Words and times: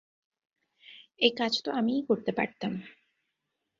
এই 1.19 1.31
কাজ 1.37 1.53
তো 1.65 1.69
আমিই 1.71 2.01
করতে 2.07 2.31
পারতাম। 2.31 2.73